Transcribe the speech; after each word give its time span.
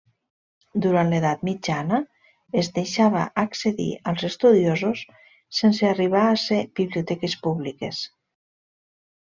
Durant 0.85 1.11
l'Edat 1.11 1.43
Mitjana 1.49 1.99
es 2.61 2.71
deixava 2.79 3.27
accedir 3.43 3.89
als 4.13 4.27
estudiosos 4.31 5.05
sense 5.61 5.89
arribar 5.93 6.27
a 6.33 6.37
ser 6.47 6.63
biblioteques 6.83 7.39
públiques. 7.47 8.05